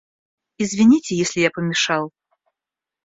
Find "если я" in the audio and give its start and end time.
1.15-1.51